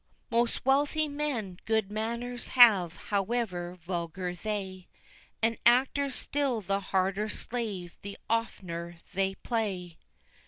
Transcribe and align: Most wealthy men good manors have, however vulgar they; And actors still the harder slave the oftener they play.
Most 0.31 0.65
wealthy 0.65 1.07
men 1.07 1.59
good 1.65 1.91
manors 1.91 2.47
have, 2.57 2.95
however 3.13 3.75
vulgar 3.75 4.33
they; 4.33 4.87
And 5.43 5.59
actors 5.63 6.15
still 6.15 6.59
the 6.61 6.79
harder 6.79 7.29
slave 7.29 7.95
the 8.01 8.17
oftener 8.27 8.99
they 9.13 9.35
play. 9.35 9.99